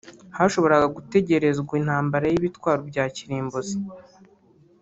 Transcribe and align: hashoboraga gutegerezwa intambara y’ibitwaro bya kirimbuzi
hashoboraga 0.37 0.87
gutegerezwa 0.95 1.71
intambara 1.81 2.25
y’ibitwaro 2.27 2.81
bya 2.89 3.05
kirimbuzi 3.15 3.77